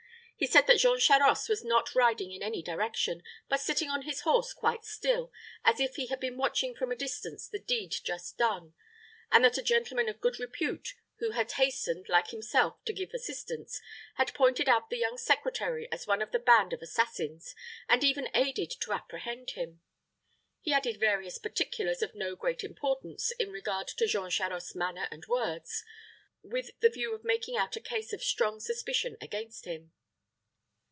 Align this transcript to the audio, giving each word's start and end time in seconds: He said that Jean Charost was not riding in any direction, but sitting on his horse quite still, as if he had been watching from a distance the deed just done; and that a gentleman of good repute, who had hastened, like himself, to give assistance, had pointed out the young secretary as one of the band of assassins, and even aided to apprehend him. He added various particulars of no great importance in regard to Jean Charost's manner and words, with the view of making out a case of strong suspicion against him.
He 0.43 0.47
said 0.47 0.65
that 0.65 0.79
Jean 0.79 0.97
Charost 0.97 1.47
was 1.49 1.63
not 1.63 1.93
riding 1.93 2.31
in 2.31 2.41
any 2.41 2.63
direction, 2.63 3.21
but 3.47 3.59
sitting 3.59 3.91
on 3.91 4.01
his 4.01 4.21
horse 4.21 4.53
quite 4.53 4.83
still, 4.83 5.31
as 5.63 5.79
if 5.79 5.97
he 5.97 6.07
had 6.07 6.19
been 6.19 6.35
watching 6.35 6.73
from 6.73 6.91
a 6.91 6.95
distance 6.95 7.47
the 7.47 7.59
deed 7.59 7.93
just 8.03 8.39
done; 8.39 8.73
and 9.31 9.45
that 9.45 9.59
a 9.59 9.61
gentleman 9.61 10.09
of 10.09 10.19
good 10.19 10.39
repute, 10.39 10.95
who 11.19 11.29
had 11.29 11.51
hastened, 11.51 12.07
like 12.09 12.29
himself, 12.31 12.83
to 12.85 12.91
give 12.91 13.13
assistance, 13.13 13.79
had 14.15 14.33
pointed 14.33 14.67
out 14.67 14.89
the 14.89 14.97
young 14.97 15.15
secretary 15.15 15.87
as 15.91 16.07
one 16.07 16.23
of 16.23 16.31
the 16.31 16.39
band 16.39 16.73
of 16.73 16.81
assassins, 16.81 17.53
and 17.87 18.03
even 18.03 18.27
aided 18.33 18.71
to 18.71 18.93
apprehend 18.93 19.51
him. 19.51 19.81
He 20.59 20.73
added 20.73 20.99
various 20.99 21.37
particulars 21.37 22.01
of 22.01 22.15
no 22.15 22.35
great 22.35 22.63
importance 22.63 23.29
in 23.33 23.51
regard 23.51 23.87
to 23.89 24.07
Jean 24.07 24.31
Charost's 24.31 24.73
manner 24.73 25.07
and 25.11 25.23
words, 25.27 25.83
with 26.41 26.71
the 26.79 26.89
view 26.89 27.13
of 27.13 27.23
making 27.23 27.57
out 27.57 27.75
a 27.75 27.79
case 27.79 28.11
of 28.11 28.23
strong 28.23 28.59
suspicion 28.59 29.17
against 29.21 29.65
him. 29.65 29.91